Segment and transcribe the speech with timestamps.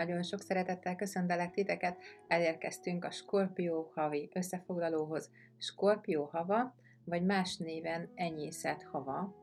[0.00, 1.98] Nagyon sok szeretettel köszöntelek titeket.
[2.28, 5.30] Elérkeztünk a Skorpió havi összefoglalóhoz.
[5.58, 6.74] Skorpió hava,
[7.04, 9.34] vagy más néven enyészet hava,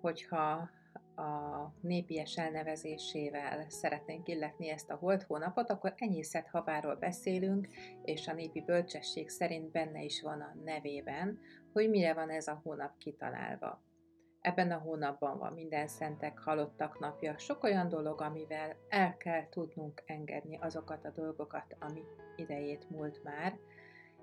[0.00, 0.70] hogyha
[1.16, 7.68] a népies elnevezésével szeretnénk illetni ezt a holt hónapot, akkor enyészet haváról beszélünk,
[8.04, 11.38] és a népi bölcsesség szerint benne is van a nevében,
[11.72, 13.82] hogy mire van ez a hónap kitalálva.
[14.40, 20.02] Ebben a hónapban van minden szentek, halottak napja, sok olyan dolog, amivel el kell tudnunk
[20.06, 22.02] engedni azokat a dolgokat, ami
[22.36, 23.58] idejét múlt már,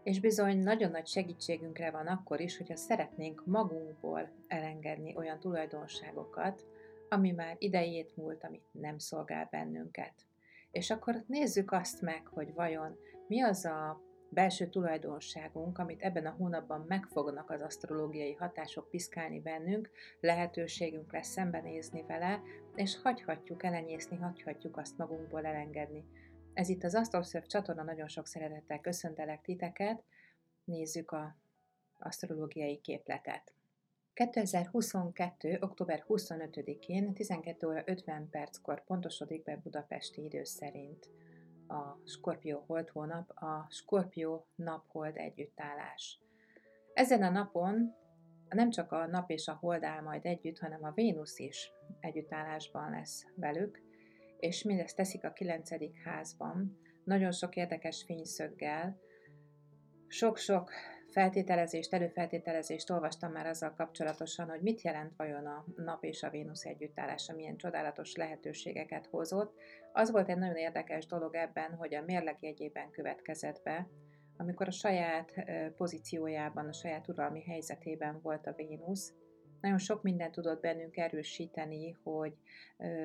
[0.04, 6.66] és bizony nagyon nagy segítségünkre van akkor is, hogyha szeretnénk magunkból elengedni olyan tulajdonságokat,
[7.10, 10.14] ami már idejét múlt, amit nem szolgál bennünket.
[10.72, 16.36] És akkor nézzük azt meg, hogy vajon mi az a belső tulajdonságunk, amit ebben a
[16.38, 22.42] hónapban megfognak az asztrológiai hatások piszkálni bennünk, lehetőségünk lesz szembenézni vele,
[22.76, 26.06] és hagyhatjuk elenyészni, hagyhatjuk azt magunkból elengedni.
[26.54, 30.04] Ez itt az Asztroszörf csatorna, nagyon sok szeretettel köszöntelek titeket,
[30.64, 31.36] nézzük a
[32.00, 33.54] asztrológiai képletet.
[34.14, 35.58] 2022.
[35.62, 41.10] október 25-én 12 óra 50 perckor pontosodik be budapesti idő szerint
[41.68, 46.20] a Skorpió hold hónap, a Skorpió naphold együttállás.
[46.94, 47.96] Ezen a napon
[48.50, 52.92] nem csak a nap és a hold áll majd együtt, hanem a Vénusz is együttállásban
[52.92, 53.82] lesz velük,
[54.40, 55.70] és mindezt teszik a 9.
[56.04, 58.98] házban, nagyon sok érdekes fényszöggel,
[60.08, 60.72] sok-sok
[61.18, 66.66] feltételezést, előfeltételezést olvastam már azzal kapcsolatosan, hogy mit jelent vajon a nap és a Vénusz
[66.66, 69.54] együttállása, milyen csodálatos lehetőségeket hozott.
[69.94, 73.88] Az volt egy nagyon érdekes dolog ebben, hogy a mérleg jegyében következett be,
[74.38, 75.34] amikor a saját
[75.78, 79.14] pozíciójában, a saját uralmi helyzetében volt a Vénusz,
[79.62, 82.34] nagyon sok mindent tudott bennünk erősíteni, hogy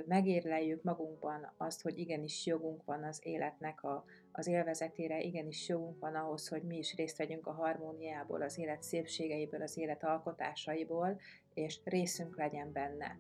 [0.07, 6.15] megérleljük magunkban azt, hogy igenis jogunk van az életnek a, az élvezetére, igenis jogunk van
[6.15, 11.21] ahhoz, hogy mi is részt vegyünk a harmóniából, az élet szépségeiből, az élet alkotásaiból,
[11.55, 13.19] és részünk legyen benne.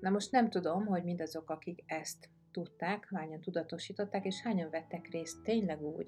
[0.00, 5.42] Na most nem tudom, hogy mindazok, akik ezt tudták, hányan tudatosították, és hányan vettek részt
[5.42, 6.06] tényleg úgy,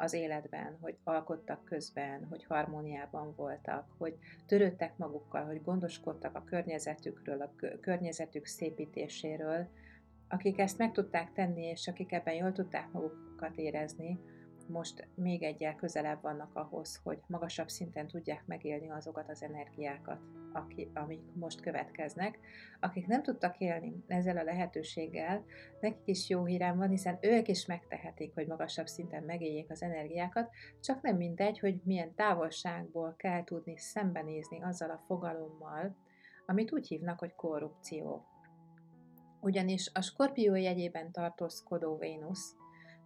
[0.00, 4.14] az életben, hogy alkottak közben, hogy harmóniában voltak, hogy
[4.46, 9.68] törődtek magukkal, hogy gondoskodtak a környezetükről, a környezetük szépítéséről,
[10.28, 14.18] akik ezt meg tudták tenni, és akik ebben jól tudták magukat érezni,
[14.68, 20.20] most még egyel közelebb vannak ahhoz, hogy magasabb szinten tudják megélni azokat az energiákat,
[20.52, 22.38] aki, amik most következnek.
[22.80, 25.44] Akik nem tudtak élni ezzel a lehetőséggel,
[25.80, 30.50] nekik is jó hírem van, hiszen ők is megtehetik, hogy magasabb szinten megéljék az energiákat,
[30.80, 35.96] csak nem mindegy, hogy milyen távolságból kell tudni szembenézni azzal a fogalommal,
[36.46, 38.24] amit úgy hívnak, hogy korrupció.
[39.40, 42.56] Ugyanis a skorpió jegyében tartózkodó Vénusz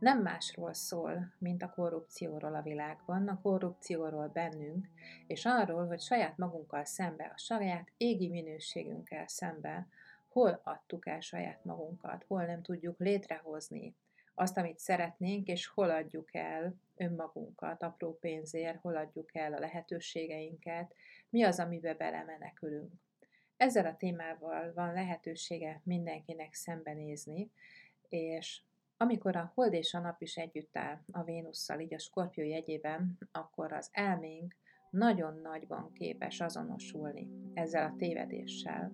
[0.02, 4.88] nem másról szól, mint a korrupcióról a világban, a korrupcióról bennünk,
[5.26, 9.86] és arról, hogy saját magunkkal szembe, a saját égi minőségünkkel szembe,
[10.28, 13.94] hol adtuk el saját magunkat, hol nem tudjuk létrehozni
[14.34, 20.94] azt, amit szeretnénk, és hol adjuk el önmagunkat apró pénzért, hol adjuk el a lehetőségeinket,
[21.28, 22.92] mi az, amibe belemenekülünk.
[23.56, 27.50] Ezzel a témával van lehetősége mindenkinek szembenézni,
[28.08, 28.62] és
[29.02, 33.18] amikor a hold és a nap is együtt áll a Vénusszal, így a Skorpió jegyében,
[33.32, 34.56] akkor az elménk
[34.90, 38.92] nagyon nagyban képes azonosulni ezzel a tévedéssel.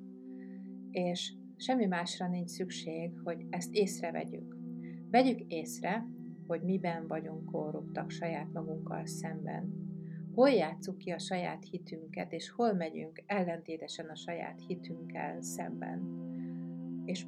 [0.91, 4.57] És semmi másra nincs szükség, hogy ezt észrevegyük.
[5.11, 6.07] Vegyük észre,
[6.47, 9.87] hogy miben vagyunk korruptak saját magunkkal szemben,
[10.35, 16.27] hol játsszuk ki a saját hitünket, és hol megyünk ellentétesen a saját hitünkkel szemben.
[17.05, 17.27] És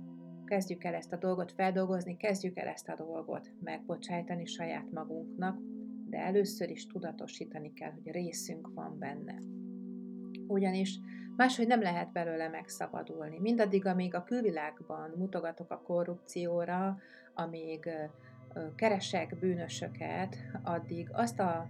[0.50, 5.58] kezdjük el ezt a dolgot feldolgozni, kezdjük el ezt a dolgot megbocsájtani saját magunknak,
[6.08, 9.38] de először is tudatosítani kell, hogy részünk van benne.
[10.46, 10.98] Ugyanis
[11.36, 13.38] máshogy nem lehet belőle megszabadulni.
[13.38, 16.98] Mindaddig, amíg a külvilágban mutogatok a korrupcióra,
[17.34, 17.90] amíg
[18.76, 21.66] keresek bűnösöket, addig azt a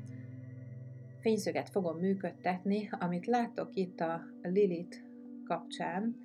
[1.20, 5.04] fényszöget fogom működtetni, amit látok itt a Lilit
[5.44, 6.16] kapcsán,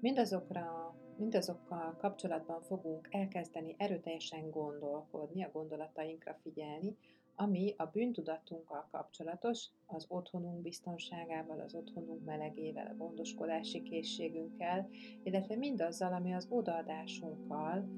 [0.00, 0.81] mindazokra
[1.22, 6.96] mindazokkal kapcsolatban fogunk elkezdeni erőteljesen gondolkodni, a gondolatainkra figyelni,
[7.34, 14.88] ami a bűntudatunkkal kapcsolatos, az otthonunk biztonságával, az otthonunk melegével, a gondoskodási készségünkkel,
[15.22, 17.88] illetve mindazzal, ami az odaadásunkkal,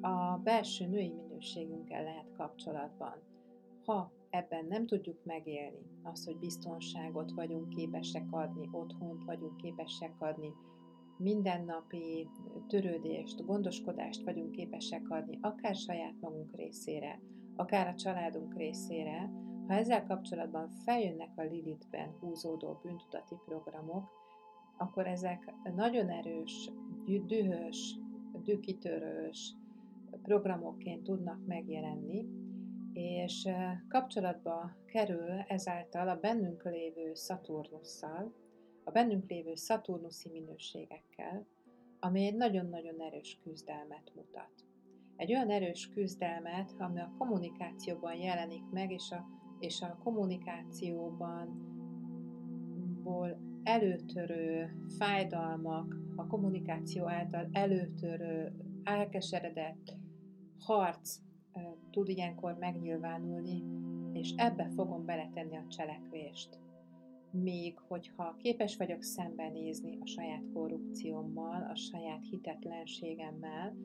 [0.00, 3.22] a belső női minőségünkkel lehet kapcsolatban.
[3.84, 10.52] Ha ebben nem tudjuk megélni azt, hogy biztonságot vagyunk képesek adni, otthont vagyunk képesek adni,
[11.16, 12.28] mindennapi
[12.68, 17.20] törődést, gondoskodást vagyunk képesek adni, akár saját magunk részére,
[17.56, 19.30] akár a családunk részére,
[19.66, 24.10] ha ezzel kapcsolatban feljönnek a Lilithben húzódó bűntudati programok,
[24.76, 26.70] akkor ezek nagyon erős,
[27.26, 27.98] dühös,
[28.42, 29.54] dükitörős
[30.22, 32.26] programokként tudnak megjelenni,
[32.92, 33.48] és
[33.88, 38.32] kapcsolatba kerül ezáltal a bennünk lévő Szaturnusszal,
[38.84, 41.46] a bennünk lévő szaturnuszi minőségekkel,
[42.00, 44.52] ami egy nagyon-nagyon erős küzdelmet mutat.
[45.16, 49.26] Egy olyan erős küzdelmet, ami a kommunikációban jelenik meg, és a,
[49.58, 51.72] és a kommunikációban
[53.64, 58.52] előtörő fájdalmak, a kommunikáció által előtörő,
[58.82, 59.96] elkeseredett
[60.58, 61.18] harc
[61.90, 63.64] tud ilyenkor megnyilvánulni,
[64.12, 66.63] és ebbe fogom beletenni a cselekvést.
[67.42, 73.76] Még hogyha képes vagyok szembenézni a saját korrupciómmal, a saját hitetlenségemmel,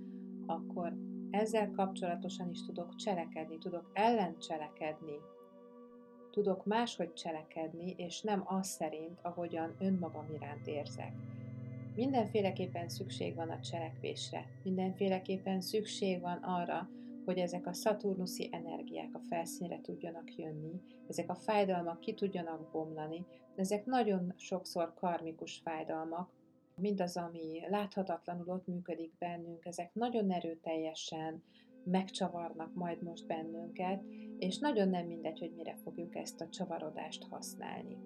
[0.45, 0.97] akkor
[1.29, 5.15] ezzel kapcsolatosan is tudok cselekedni, tudok ellencselekedni,
[6.31, 11.13] tudok máshogy cselekedni, és nem az szerint, ahogyan önmagam iránt érzek.
[11.95, 16.89] Mindenféleképpen szükség van a cselekvésre, mindenféleképpen szükség van arra,
[17.29, 23.25] hogy ezek a szaturnuszi energiák a felszínre tudjanak jönni, ezek a fájdalmak ki tudjanak bomlani,
[23.55, 26.29] ezek nagyon sokszor karmikus fájdalmak,
[26.75, 31.43] mindaz, ami láthatatlanul ott működik bennünk, ezek nagyon erőteljesen
[31.83, 34.03] megcsavarnak majd most bennünket,
[34.37, 37.97] és nagyon nem mindegy, hogy mire fogjuk ezt a csavarodást használni.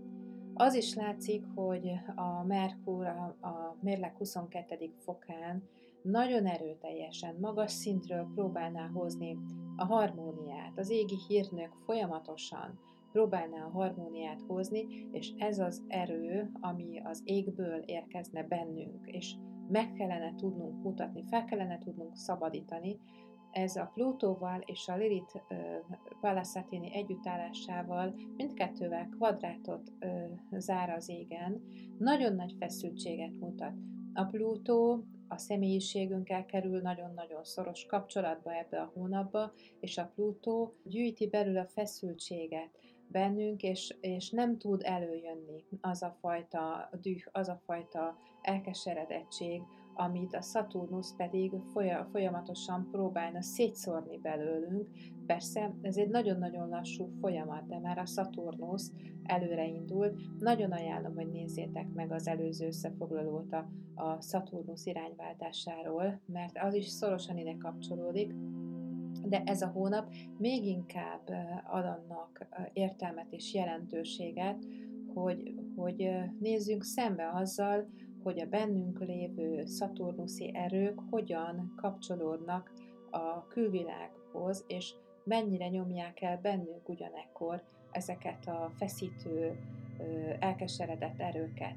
[0.53, 4.93] Az is látszik, hogy a Merkur a, a mérleg 22.
[4.97, 5.63] fokán
[6.03, 9.37] nagyon erőteljesen, magas szintről próbálná hozni
[9.75, 10.77] a harmóniát.
[10.77, 12.79] Az égi hírnök folyamatosan
[13.11, 19.35] próbálná a harmóniát hozni, és ez az erő, ami az égből érkezne bennünk, és
[19.67, 22.99] meg kellene tudnunk mutatni, fel kellene tudnunk szabadítani,
[23.53, 25.35] ez a Plutóval és a Lilith
[26.21, 30.07] Palasatini együttállásával mindkettővel kvadrátot ö,
[30.57, 31.61] zár az égen,
[31.97, 33.73] nagyon nagy feszültséget mutat.
[34.13, 35.03] A Plutó
[35.33, 41.65] a személyiségünkkel kerül nagyon-nagyon szoros kapcsolatba ebbe a hónapba, és a Plutó gyűjti belül a
[41.65, 42.69] feszültséget
[43.07, 49.61] bennünk, és, és nem tud előjönni az a fajta düh, az a fajta elkeseredettség,
[49.93, 51.51] amit a Saturnus pedig
[52.11, 54.89] folyamatosan próbálna szétszórni belőlünk.
[55.25, 58.83] Persze ez egy nagyon-nagyon lassú folyamat, de már a Saturnus
[59.23, 60.39] előre indult.
[60.39, 66.87] Nagyon ajánlom, hogy nézzétek meg az előző összefoglalót a, a Saturnus irányváltásáról, mert az is
[66.87, 68.33] szorosan ide kapcsolódik,
[69.25, 71.29] de ez a hónap még inkább
[71.65, 74.65] ad annak értelmet és jelentőséget,
[75.13, 76.09] hogy, hogy
[76.39, 77.87] nézzünk szembe azzal,
[78.23, 82.73] hogy a bennünk lévő szaturnuszi erők hogyan kapcsolódnak
[83.11, 84.93] a külvilághoz, és
[85.23, 89.59] mennyire nyomják el bennünk ugyanekkor ezeket a feszítő,
[90.39, 91.75] elkeseredett erőket.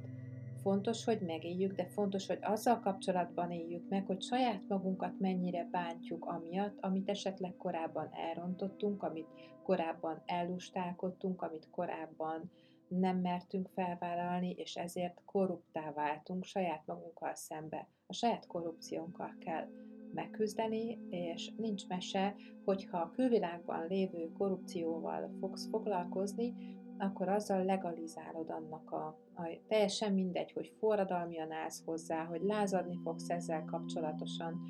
[0.66, 6.24] Fontos, hogy megéljük, de fontos, hogy azzal kapcsolatban éljük meg, hogy saját magunkat mennyire bántjuk
[6.24, 9.28] amiatt, amit esetleg korábban elrontottunk, amit
[9.62, 12.50] korábban ellustálkodtunk, amit korábban
[12.88, 17.88] nem mertünk felvállalni, és ezért korruptá váltunk saját magunkkal szembe.
[18.06, 19.68] A saját korrupciónkkal kell
[20.14, 26.54] megküzdeni, és nincs mese, hogyha a külvilágban lévő korrupcióval fogsz foglalkozni,
[26.98, 33.30] akkor azzal legalizálod annak a, a teljesen mindegy, hogy forradalmian állsz hozzá, hogy lázadni fogsz
[33.30, 34.60] ezzel kapcsolatosan,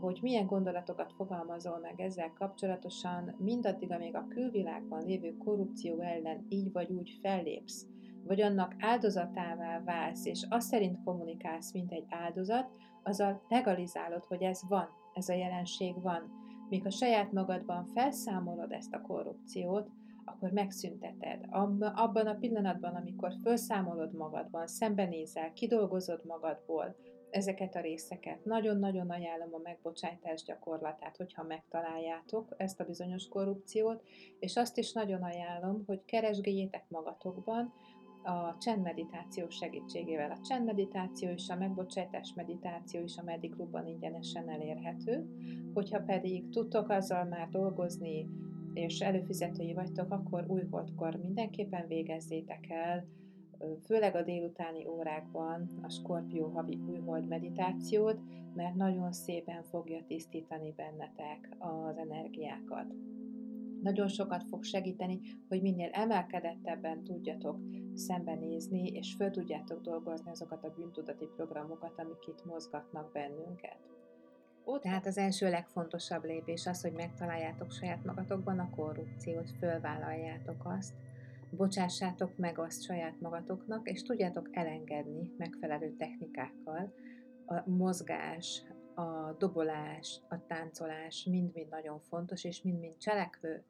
[0.00, 6.72] hogy milyen gondolatokat fogalmazol meg ezzel kapcsolatosan, mindaddig, amíg a külvilágban lévő korrupció ellen így
[6.72, 7.86] vagy úgy fellépsz,
[8.26, 12.70] vagy annak áldozatává válsz, és azt szerint kommunikálsz, mint egy áldozat,
[13.02, 16.42] azzal legalizálod, hogy ez van, ez a jelenség van.
[16.68, 19.90] Míg a saját magadban felszámolod ezt a korrupciót,
[20.24, 21.46] akkor megszünteted.
[21.94, 26.96] Abban a pillanatban, amikor felszámolod magadban, szembenézel, kidolgozod magadból,
[27.30, 28.44] ezeket a részeket.
[28.44, 34.02] Nagyon-nagyon ajánlom a megbocsájtás gyakorlatát, hogyha megtaláljátok ezt a bizonyos korrupciót,
[34.38, 37.72] és azt is nagyon ajánlom, hogy keresgéljétek magatokban,
[38.24, 40.30] a csendmeditáció segítségével.
[40.30, 45.26] A csendmeditáció és a megbocsájtás meditáció is a Mediklubban ingyenesen elérhető.
[45.74, 48.28] Hogyha pedig tudtok azzal már dolgozni,
[48.74, 53.04] és előfizetői vagytok, akkor újholdkor mindenképpen végezzétek el
[53.84, 58.20] főleg a délutáni órákban a Skorpió havi újhold meditációt,
[58.54, 62.94] mert nagyon szépen fogja tisztítani bennetek az energiákat.
[63.82, 67.58] nagyon sokat fog segíteni, hogy minél emelkedettebben tudjatok
[67.94, 73.78] szembenézni, és föl tudjátok dolgozni azokat a bűntudati programokat, amik itt mozgatnak bennünket.
[74.66, 80.92] Ó, tehát az első legfontosabb lépés az, hogy megtaláljátok saját magatokban a korrupciót, fölvállaljátok azt,
[81.50, 86.94] bocsássátok meg azt saját magatoknak, és tudjátok elengedni megfelelő technikákkal
[87.46, 88.62] a mozgás,
[88.94, 93.64] a dobolás, a táncolás mind-mind nagyon fontos, és mind-mind cselekvő.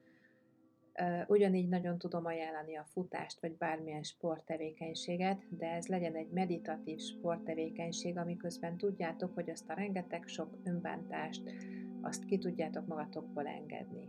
[1.27, 8.19] Ugyanígy nagyon tudom ajánlani a futást, vagy bármilyen sporttevékenységet, de ez legyen egy meditatív sporttevékenység,
[8.19, 11.43] amiközben tudjátok, hogy azt a rengeteg sok önbántást,
[12.01, 14.09] azt ki tudjátok magatokból engedni.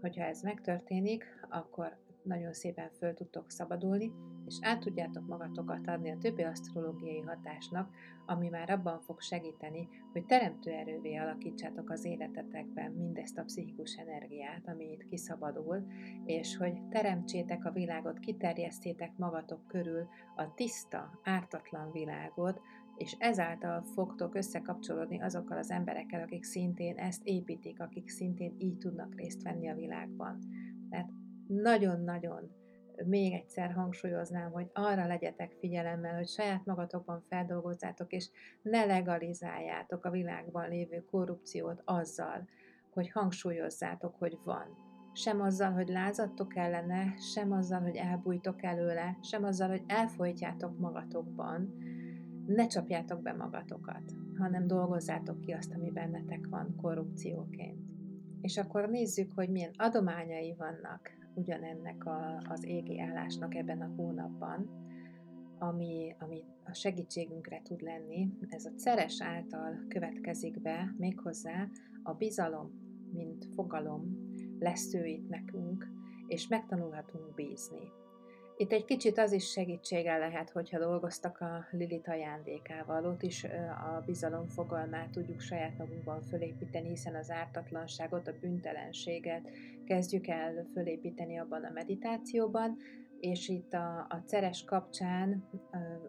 [0.00, 4.12] Hogyha ez megtörténik, akkor nagyon szépen föl tudtok szabadulni,
[4.46, 7.90] és át tudjátok magatokat adni a többi asztrológiai hatásnak,
[8.26, 14.68] ami már abban fog segíteni, hogy teremtő erővé alakítsátok az életetekben mindezt a pszichikus energiát,
[14.68, 15.86] ami itt kiszabadul,
[16.24, 22.60] és hogy teremtsétek a világot, kiterjesztétek magatok körül a tiszta, ártatlan világot,
[22.96, 29.14] és ezáltal fogtok összekapcsolódni azokkal az emberekkel, akik szintén ezt építik, akik szintén így tudnak
[29.14, 30.38] részt venni a világban.
[30.90, 31.10] Tehát
[31.46, 32.50] nagyon-nagyon
[33.04, 38.30] még egyszer hangsúlyoznám, hogy arra legyetek figyelemmel, hogy saját magatokban feldolgozzátok, és
[38.62, 42.48] ne legalizáljátok a világban lévő korrupciót azzal,
[42.90, 44.82] hogy hangsúlyozzátok, hogy van.
[45.12, 51.74] Sem azzal, hogy lázadtok ellene, sem azzal, hogy elbújtok előle, sem azzal, hogy elfolytjátok magatokban.
[52.46, 54.02] Ne csapjátok be magatokat,
[54.38, 57.78] hanem dolgozzátok ki azt, ami bennetek van korrupcióként.
[58.40, 64.70] És akkor nézzük, hogy milyen adományai vannak ugyanennek a, az égi állásnak ebben a hónapban,
[65.58, 68.28] ami, ami a segítségünkre tud lenni.
[68.48, 71.68] Ez a Ceres által következik be méghozzá
[72.02, 72.70] a bizalom,
[73.12, 75.86] mint fogalom lesz ő itt nekünk,
[76.26, 77.92] és megtanulhatunk bízni.
[78.56, 83.04] Itt egy kicsit az is segítsége lehet, hogyha dolgoztak a Lilit ajándékával.
[83.04, 89.50] Ott is a bizalom fogalmát tudjuk saját magunkban fölépíteni, hiszen az ártatlanságot, a büntelenséget
[89.84, 92.76] kezdjük el fölépíteni abban a meditációban,
[93.20, 95.44] és itt a, a Ceres kapcsán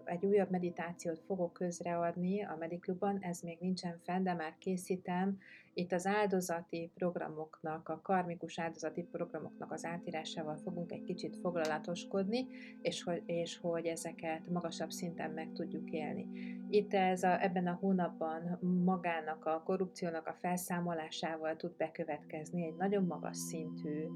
[0.03, 5.37] egy újabb meditációt fogok közreadni a Mediklubban, ez még nincsen fenn, de már készítem.
[5.77, 12.47] Itt az áldozati programoknak, a karmikus áldozati programoknak az átírásával fogunk egy kicsit foglalatoskodni,
[12.81, 16.27] és hogy, és hogy ezeket magasabb szinten meg tudjuk élni.
[16.69, 23.03] Itt ez a, ebben a hónapban magának a korrupciónak a felszámolásával tud bekövetkezni egy nagyon
[23.03, 24.07] magas szintű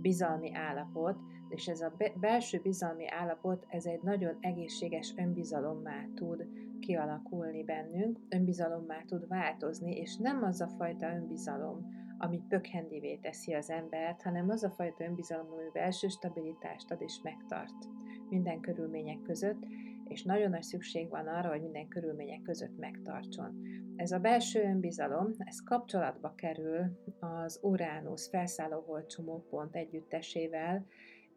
[0.00, 1.16] bizalmi állapot,
[1.48, 6.46] és ez a belső bizalmi állapot, ez egy nagyon egészséges önbizalommá tud
[6.84, 13.70] kialakulni bennünk, önbizalommá tud változni, és nem az a fajta önbizalom, ami pökhendivé teszi az
[13.70, 17.88] embert, hanem az a fajta önbizalom, ami belső stabilitást ad és megtart
[18.28, 19.66] minden körülmények között,
[20.04, 23.60] és nagyon nagy szükség van arra, hogy minden körülmények között megtartson.
[23.96, 30.86] Ez a belső önbizalom, ez kapcsolatba kerül az Uránusz felszálló csomópont együttesével,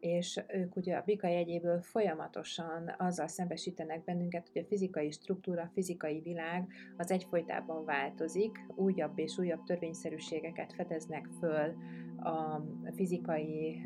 [0.00, 5.70] és ők ugye a bika jegyéből folyamatosan azzal szembesítenek bennünket, hogy a fizikai struktúra, a
[5.72, 11.74] fizikai világ az egyfolytában változik, újabb és újabb törvényszerűségeket fedeznek föl
[12.22, 12.62] a
[12.94, 13.82] fizikai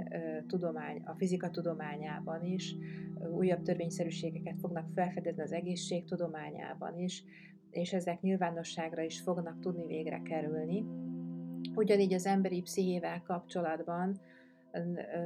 [0.46, 2.76] tudomány, a fizika tudományában is,
[3.30, 7.24] újabb törvényszerűségeket fognak felfedezni az egészség tudományában is,
[7.70, 10.84] és ezek nyilvánosságra is fognak tudni végre kerülni.
[11.74, 14.20] Ugyanígy az emberi pszichével kapcsolatban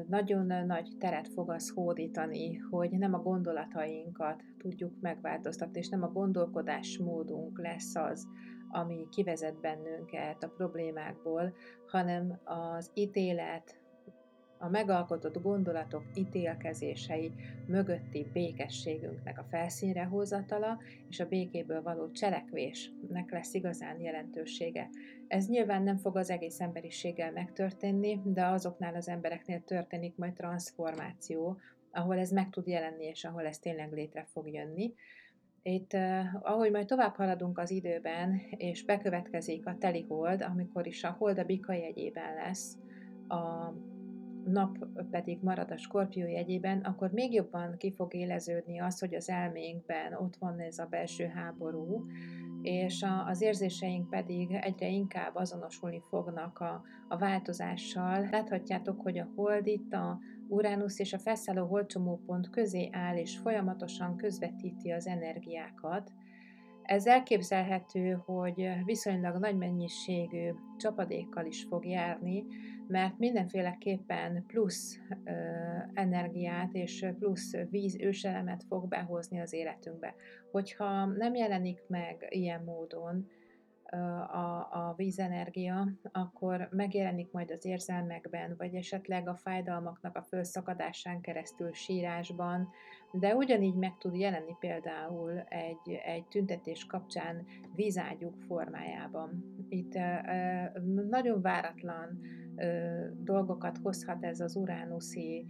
[0.09, 6.13] nagyon nagy teret fog az hódítani, hogy nem a gondolatainkat tudjuk megváltoztatni, és nem a
[6.13, 8.29] gondolkodásmódunk lesz az,
[8.71, 11.55] ami kivezet bennünket a problémákból,
[11.87, 13.81] hanem az ítélet,
[14.59, 17.33] a megalkotott gondolatok ítélkezései
[17.67, 24.89] mögötti békességünknek a felszínre hozatala, és a békéből való cselekvésnek lesz igazán jelentősége.
[25.29, 31.59] Ez nyilván nem fog az egész emberiséggel megtörténni, de azoknál az embereknél történik majd transformáció,
[31.91, 34.95] ahol ez meg tud jelenni, és ahol ez tényleg létre fog jönni.
[35.63, 35.97] Itt,
[36.43, 41.39] ahogy majd tovább haladunk az időben, és bekövetkezik a teli hold, amikor is a hold
[41.39, 42.77] a bika jegyében lesz,
[43.29, 43.73] a
[44.47, 44.79] nap
[45.11, 50.13] pedig marad a skorpió jegyében, akkor még jobban ki fog éleződni az, hogy az elménkben
[50.13, 52.07] ott van ez a belső háború,
[52.63, 58.29] és a, az érzéseink pedig egyre inkább azonosulni fognak a, a változással.
[58.31, 64.17] Láthatjátok, hogy a hold itt a Uránusz és a felszálló holdcsomópont közé áll, és folyamatosan
[64.17, 66.13] közvetíti az energiákat,
[66.83, 72.45] Ez elképzelhető, hogy viszonylag nagy mennyiségű csapadékkal is fog járni,
[72.89, 75.31] mert mindenféleképpen plusz ö,
[75.95, 80.15] energiát és plusz víz őselemet fog behozni az életünkbe.
[80.51, 83.27] Hogyha nem jelenik meg ilyen módon,
[83.91, 91.73] a, a vízenergia, akkor megjelenik majd az érzelmekben, vagy esetleg a fájdalmaknak a fölszakadásán keresztül
[91.73, 92.69] sírásban,
[93.19, 99.55] de ugyanígy meg tud jelenni például egy, egy tüntetés kapcsán vízágyuk formájában.
[99.69, 99.95] Itt
[101.09, 102.21] nagyon váratlan
[103.23, 105.47] dolgokat hozhat ez az uránuszi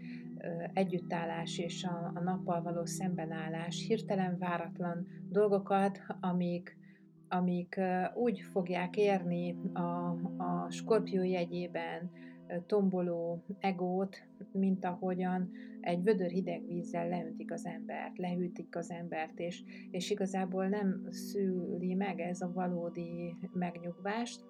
[0.73, 6.77] együttállás és a, a nappal való szembenállás, hirtelen váratlan dolgokat, amik
[7.29, 7.81] amik
[8.15, 10.09] úgy fogják érni a,
[10.43, 12.11] a skorpió jegyében
[12.67, 14.17] tomboló egót,
[14.53, 15.51] mint ahogyan
[15.81, 21.95] egy vödör hideg vízzel leöntik az embert, lehűtik az embert, és, és igazából nem szüli
[21.95, 24.45] meg ez a valódi megnyugvást,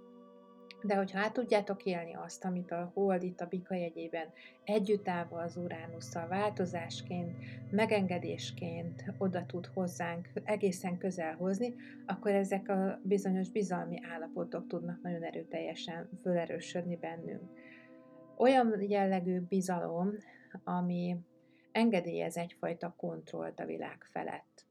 [0.83, 4.27] de hogyha át tudjátok élni azt, amit a hold itt a bika jegyében
[4.65, 7.37] együtt állva az Uránusszal változásként,
[7.71, 11.75] megengedésként oda tud hozzánk egészen közel hozni,
[12.07, 17.43] akkor ezek a bizonyos bizalmi állapotok tudnak nagyon erőteljesen fölerősödni bennünk.
[18.37, 20.13] Olyan jellegű bizalom,
[20.65, 21.17] ami
[21.73, 24.65] engedélyez egyfajta kontrollt a világ felett.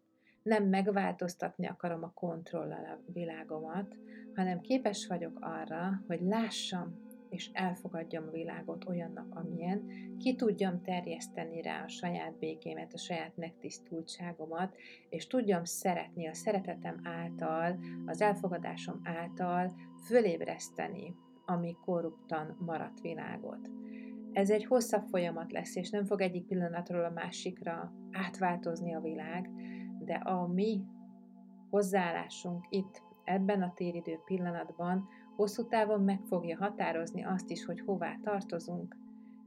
[0.43, 3.95] Nem megváltoztatni akarom a kontrollal a világomat,
[4.35, 11.61] hanem képes vagyok arra, hogy lássam és elfogadjam a világot olyannak, amilyen, ki tudjam terjeszteni
[11.61, 14.75] rá a saját békémet, a saját megtisztultságomat,
[15.09, 23.69] és tudjam szeretni a szeretetem által, az elfogadásom által fölébreszteni a mi korruptan maradt világot.
[24.31, 29.49] Ez egy hosszabb folyamat lesz, és nem fog egyik pillanatról a másikra átváltozni a világ,
[29.99, 30.83] de a mi
[31.69, 38.19] hozzáállásunk itt, ebben a téridő pillanatban hosszú távon meg fogja határozni azt is, hogy hová
[38.23, 38.95] tartozunk,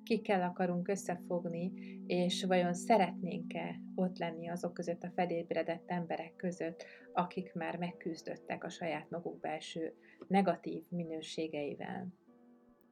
[0.08, 1.72] kikkel akarunk összefogni,
[2.06, 8.68] és vajon szeretnénk-e ott lenni azok között a felébredett emberek között, akik már megküzdöttek a
[8.68, 9.94] saját maguk belső
[10.28, 12.06] negatív minőségeivel,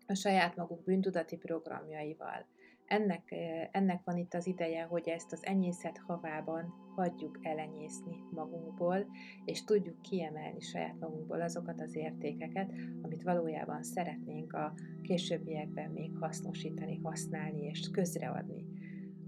[0.06, 2.46] a saját maguk bűntudati programjaival,
[2.86, 3.34] ennek,
[3.70, 9.06] ennek van itt az ideje, hogy ezt az enyészet havában hagyjuk elenyészni magunkból,
[9.44, 17.00] és tudjuk kiemelni saját magunkból azokat az értékeket, amit valójában szeretnénk a későbbiekben még hasznosítani,
[17.02, 18.64] használni és közreadni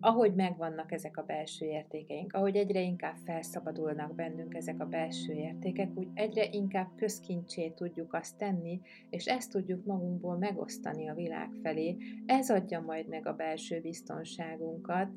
[0.01, 5.91] ahogy megvannak ezek a belső értékeink, ahogy egyre inkább felszabadulnak bennünk ezek a belső értékek,
[5.95, 8.81] úgy egyre inkább közkincsé tudjuk azt tenni,
[9.11, 11.97] és ezt tudjuk magunkból megosztani a világ felé.
[12.27, 15.09] Ez adja majd meg a belső biztonságunkat,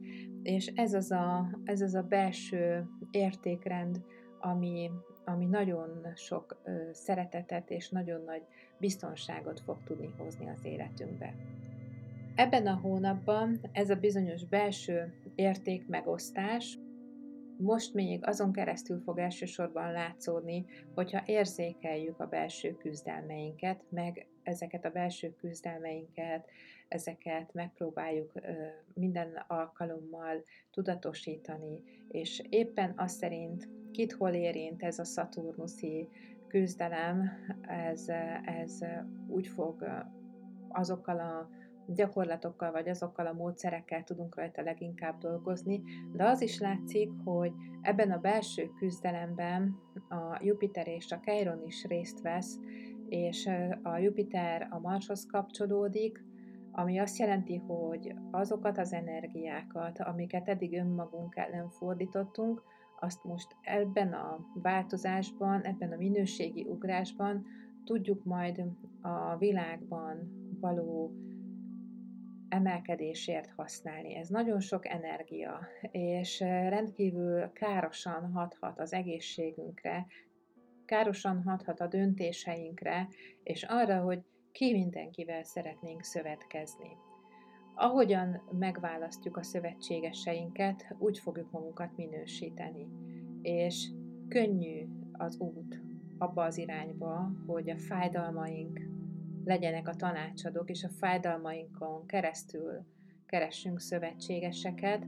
[0.43, 4.01] és ez az a, ez az a belső értékrend,
[4.39, 4.91] ami,
[5.25, 8.41] ami nagyon sok szeretetet és nagyon nagy
[8.77, 11.33] biztonságot fog tudni hozni az életünkbe.
[12.35, 16.79] Ebben a hónapban ez a bizonyos belső értékmegosztás
[17.57, 24.89] most még azon keresztül fog elsősorban látszódni, hogyha érzékeljük a belső küzdelmeinket, meg ezeket a
[24.89, 26.49] belső küzdelmeinket,
[26.87, 28.31] ezeket megpróbáljuk
[28.93, 36.07] minden alkalommal tudatosítani, és éppen azt szerint kit hol érint ez a szaturnuszi
[36.47, 37.29] küzdelem,
[37.61, 38.05] ez,
[38.45, 38.79] ez
[39.27, 39.85] úgy fog
[40.67, 41.49] azokkal a
[41.93, 45.81] gyakorlatokkal vagy azokkal a módszerekkel tudunk rajta leginkább dolgozni,
[46.13, 47.51] de az is látszik, hogy
[47.81, 52.59] ebben a belső küzdelemben a Jupiter és a Chiron is részt vesz,
[53.09, 53.49] és
[53.83, 56.23] a Jupiter a Marshoz kapcsolódik,
[56.71, 62.63] ami azt jelenti, hogy azokat az energiákat, amiket eddig önmagunk ellen fordítottunk,
[62.99, 67.45] azt most ebben a változásban, ebben a minőségi ugrásban
[67.83, 68.63] tudjuk majd
[69.01, 71.11] a világban való
[72.51, 74.15] emelkedésért használni.
[74.15, 80.05] Ez nagyon sok energia, és rendkívül károsan hathat az egészségünkre,
[80.85, 83.07] károsan hathat a döntéseinkre,
[83.43, 86.97] és arra, hogy ki mindenkivel szeretnénk szövetkezni.
[87.75, 92.87] Ahogyan megválasztjuk a szövetségeseinket, úgy fogjuk magunkat minősíteni.
[93.41, 93.87] És
[94.27, 95.81] könnyű az út
[96.17, 98.79] abba az irányba, hogy a fájdalmaink,
[99.43, 102.85] legyenek a tanácsadók, és a fájdalmainkon keresztül
[103.25, 105.05] keressünk szövetségeseket,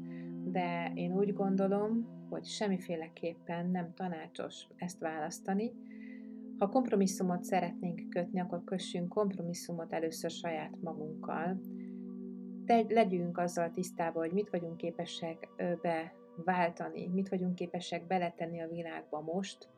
[0.51, 5.71] de én úgy gondolom, hogy semmiféleképpen nem tanácsos ezt választani.
[6.57, 11.59] Ha kompromisszumot szeretnénk kötni, akkor kössünk kompromisszumot először saját magunkkal.
[12.65, 15.49] De legyünk azzal tisztában, hogy mit vagyunk képesek
[15.81, 19.69] beváltani, mit vagyunk képesek beletenni a világba most,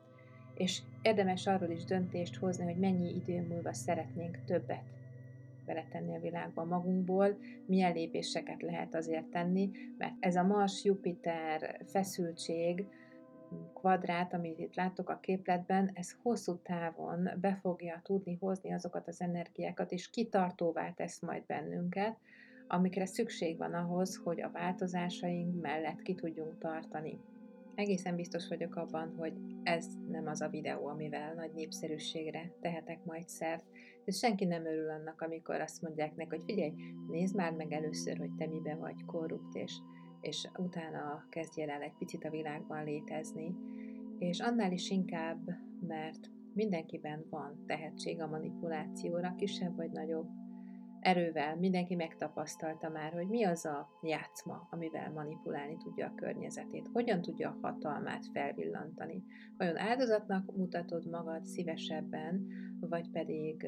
[0.57, 4.83] és érdemes arról is döntést hozni, hogy mennyi idő múlva szeretnénk többet
[5.65, 12.85] beletenni a világba magunkból, milyen lépéseket lehet azért tenni, mert ez a Mars-Jupiter feszültség,
[13.73, 19.21] kvadrát, amit itt látok a képletben, ez hosszú távon be fogja tudni hozni azokat az
[19.21, 22.17] energiákat, és kitartóvá tesz majd bennünket,
[22.67, 27.19] amikre szükség van ahhoz, hogy a változásaink mellett ki tudjunk tartani.
[27.75, 29.33] Egészen biztos vagyok abban, hogy
[29.63, 33.63] ez nem az a videó, amivel nagy népszerűségre tehetek majd szert,
[34.05, 36.73] és senki nem örül annak, amikor azt mondják neki, hogy figyelj,
[37.09, 39.73] nézd már meg először, hogy te mibe vagy korrupt, és,
[40.21, 43.55] és utána kezdjél el egy picit a világban létezni.
[44.19, 45.49] És annál is inkább,
[45.87, 50.27] mert mindenkiben van tehetség a manipulációra, kisebb vagy nagyobb
[51.05, 57.21] erővel mindenki megtapasztalta már, hogy mi az a játszma, amivel manipulálni tudja a környezetét, hogyan
[57.21, 59.23] tudja a hatalmát felvillantani.
[59.57, 62.47] Vajon áldozatnak mutatod magad szívesebben,
[62.79, 63.67] vagy pedig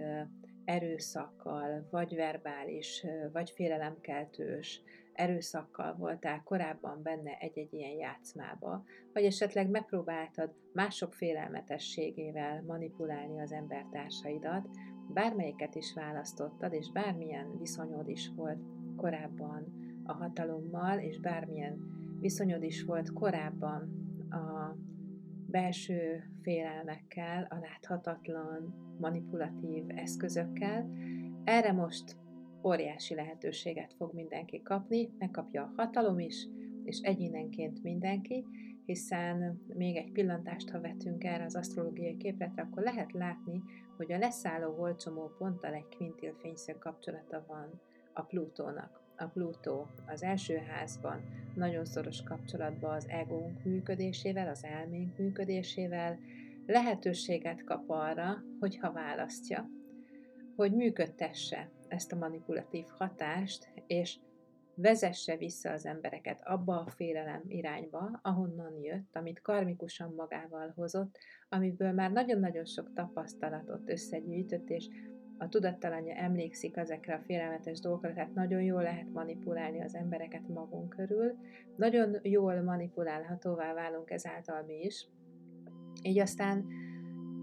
[0.65, 4.81] erőszakkal, vagy verbális, vagy félelemkeltős
[5.13, 14.67] erőszakkal voltál korábban benne egy-egy ilyen játszmába, vagy esetleg megpróbáltad mások félelmetességével manipulálni az embertársaidat,
[15.13, 18.59] bármelyiket is választottad, és bármilyen viszonyod is volt
[18.95, 21.79] korábban a hatalommal, és bármilyen
[22.19, 24.75] viszonyod is volt korábban a
[25.45, 30.89] belső félelmekkel, a láthatatlan, manipulatív eszközökkel,
[31.43, 32.17] erre most
[32.63, 36.47] óriási lehetőséget fog mindenki kapni, megkapja a hatalom is,
[36.83, 38.45] és egyénenként mindenki,
[38.87, 43.63] hiszen még egy pillantást, ha vetünk erre az asztrológiai képletre, akkor lehet látni,
[43.97, 47.81] hogy a leszálló holcsomó ponttal egy kvintil fényszög kapcsolata van
[48.13, 49.01] a Plutónak.
[49.17, 51.21] A Plutó az első házban
[51.55, 56.19] nagyon szoros kapcsolatban az egónk működésével, az elménk működésével,
[56.65, 59.69] lehetőséget kap arra, hogyha választja,
[60.55, 64.17] hogy működtesse ezt a manipulatív hatást, és
[64.77, 71.17] vezesse vissza az embereket abba a félelem irányba, ahonnan jött, amit karmikusan magával hozott,
[71.49, 74.87] amiből már nagyon-nagyon sok tapasztalatot összegyűjtött, és
[75.37, 80.89] a tudattalanja emlékszik ezekre a félelmetes dolgokra, tehát nagyon jól lehet manipulálni az embereket magunk
[80.89, 81.35] körül,
[81.75, 85.07] nagyon jól manipulálhatóvá válunk ezáltal mi is,
[86.01, 86.65] így aztán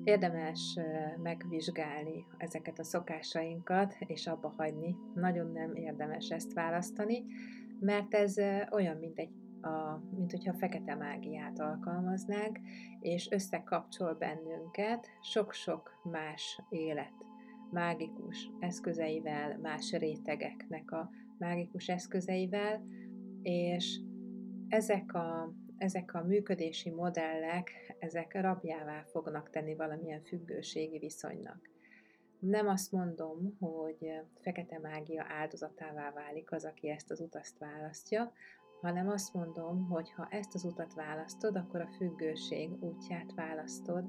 [0.05, 0.79] érdemes
[1.23, 4.97] megvizsgálni ezeket a szokásainkat, és abba hagyni.
[5.15, 7.25] Nagyon nem érdemes ezt választani,
[7.81, 8.37] mert ez
[8.71, 12.59] olyan, mint egy a, mint hogyha fekete mágiát alkalmaznánk,
[13.01, 17.13] és összekapcsol bennünket sok-sok más élet
[17.71, 22.85] mágikus eszközeivel, más rétegeknek a mágikus eszközeivel,
[23.43, 24.01] és
[24.69, 31.71] ezek a ezek a működési modellek, ezek rabjává fognak tenni valamilyen függőségi viszonynak.
[32.39, 38.33] Nem azt mondom, hogy fekete mágia áldozatává válik az, aki ezt az utaszt választja,
[38.81, 44.05] hanem azt mondom, hogy ha ezt az utat választod, akkor a függőség útját választod,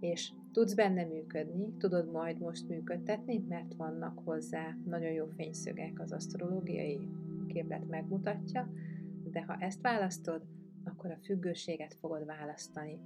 [0.00, 6.12] és tudsz benne működni, tudod majd most működtetni, mert vannak hozzá nagyon jó fényszögek, az
[6.12, 7.08] asztrológiai
[7.46, 8.70] képlet megmutatja,
[9.24, 10.42] de ha ezt választod,
[10.88, 12.98] akkor a függőséget fogod választani.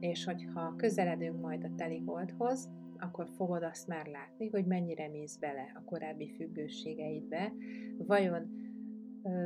[0.00, 5.36] És hogyha közeledünk majd a teli holdhoz, akkor fogod azt már látni, hogy mennyire mész
[5.36, 7.52] bele a korábbi függőségeidbe,
[7.98, 8.66] vajon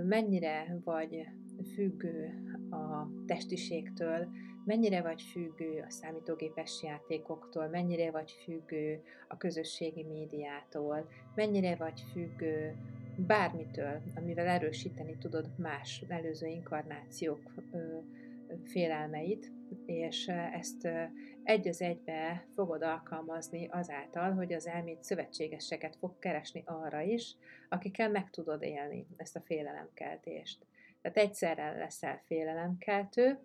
[0.04, 1.26] mennyire vagy
[1.74, 4.28] függő a testiségtől,
[4.64, 12.76] mennyire vagy függő a számítógépes játékoktól, mennyire vagy függő a közösségi médiától, mennyire vagy függő
[13.16, 17.52] bármitől, amivel erősíteni tudod más előző inkarnációk
[18.64, 19.52] félelmeit,
[19.86, 20.88] és ezt
[21.42, 27.36] egy az egybe fogod alkalmazni azáltal, hogy az elmét szövetségeseket fog keresni arra is,
[27.68, 30.66] akikkel meg tudod élni ezt a félelemkeltést.
[31.00, 33.38] Tehát egyszerre leszel félelemkeltő,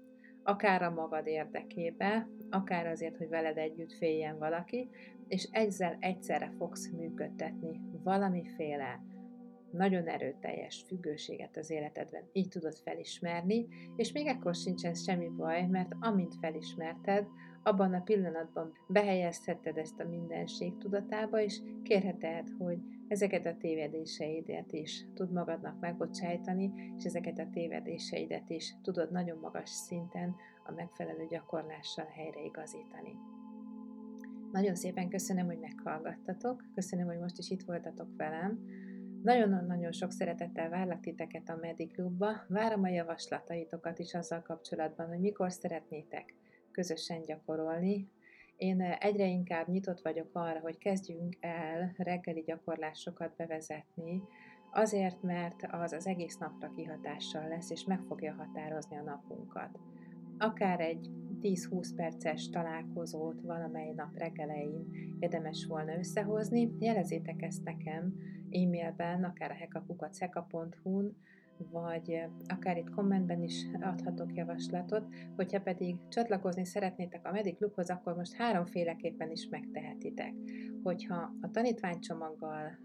[0.43, 4.89] akár a magad érdekébe, akár azért, hogy veled együtt féljen valaki,
[5.27, 9.01] és ezzel egyszerre fogsz működtetni valamiféle
[9.77, 15.91] nagyon erőteljes függőséget az életedben így tudod felismerni, és még ekkor sincsen semmi baj, mert
[15.99, 17.27] amint felismerted,
[17.63, 25.05] abban a pillanatban behelyezheted ezt a mindenség tudatába, és kérheted, hogy ezeket a tévedéseidet is
[25.13, 30.35] tud magadnak megbocsájtani, és ezeket a tévedéseidet is tudod nagyon magas szinten
[30.65, 33.15] a megfelelő gyakorlással helyreigazítani.
[34.51, 38.59] Nagyon szépen köszönöm, hogy meghallgattatok, köszönöm, hogy most is itt voltatok velem,
[39.23, 45.19] nagyon-nagyon sok szeretettel várlak titeket a Medi Klubba, várom a javaslataitokat is azzal kapcsolatban, hogy
[45.19, 46.33] mikor szeretnétek
[46.71, 48.09] közösen gyakorolni.
[48.57, 54.23] Én egyre inkább nyitott vagyok arra, hogy kezdjünk el reggeli gyakorlásokat bevezetni,
[54.71, 59.79] azért, mert az az egész napra kihatással lesz, és meg fogja határozni a napunkat.
[60.37, 61.09] Akár egy
[61.41, 64.85] 10-20 perces találkozót valamely nap reggelein
[65.19, 68.13] érdemes volna összehozni, jelezzétek ezt nekem
[68.51, 71.15] e-mailben, akár a hekakukacheka.hu-n,
[71.71, 78.33] vagy akár itt kommentben is adhatok javaslatot, hogyha pedig csatlakozni szeretnétek a Mediklubhoz, akkor most
[78.33, 80.33] háromféleképpen is megtehetitek.
[80.83, 82.77] Hogyha a tanítványcsomaggal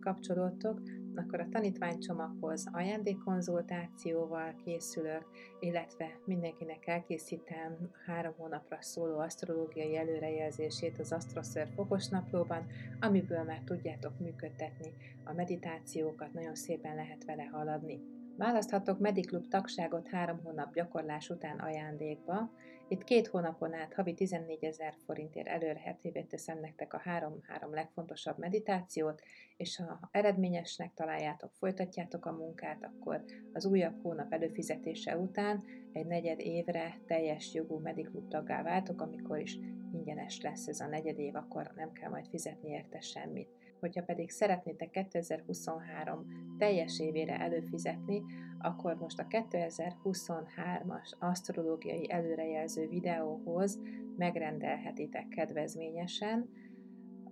[0.00, 0.80] kapcsolódtok,
[1.14, 5.24] akkor a tanítványcsomaghoz ajándékkonzultációval készülök,
[5.60, 12.66] illetve mindenkinek elkészítem három hónapra szóló asztrológiai előrejelzését az Astroször fokosnaplóban,
[13.00, 14.92] amiből már tudjátok működtetni
[15.24, 18.11] a meditációkat, nagyon szépen lehet vele haladni.
[18.42, 22.50] Választhatok Mediklub tagságot három hónap gyakorlás után ajándékba.
[22.88, 29.22] Itt két hónapon át havi 14 ezer forintért előrehetővé teszem nektek a három-három legfontosabb meditációt,
[29.56, 36.40] és ha eredményesnek találjátok, folytatjátok a munkát, akkor az újabb hónap előfizetése után egy negyed
[36.40, 39.58] évre teljes jogú Mediklub taggá váltok, amikor is
[39.92, 43.61] ingyenes lesz ez a negyed év, akkor nem kell majd fizetni érte semmit.
[43.82, 46.26] Hogyha pedig szeretnétek 2023
[46.58, 48.22] teljes évére előfizetni,
[48.58, 53.80] akkor most a 2023-as asztrológiai előrejelző videóhoz
[54.16, 56.48] megrendelhetitek kedvezményesen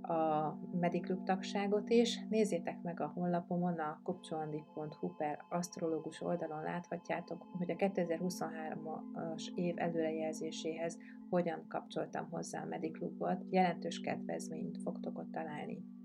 [0.03, 2.19] a Mediklub tagságot is.
[2.29, 10.99] Nézzétek meg a honlapomon, a kopcsolandi.hu per asztrológus oldalon láthatjátok, hogy a 2023-as év előrejelzéséhez
[11.29, 13.45] hogyan kapcsoltam hozzá a Mediklubot.
[13.51, 16.00] Jelentős kedvezményt fogtok ott találni.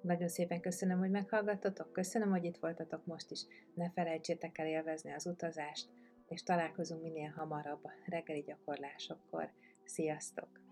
[0.00, 3.40] Nagyon szépen köszönöm, hogy meghallgattatok, köszönöm, hogy itt voltatok most is.
[3.74, 5.88] Ne felejtsétek el élvezni az utazást,
[6.28, 9.50] és találkozunk minél hamarabb reggeli gyakorlásokkor.
[9.84, 10.67] Sziasztok!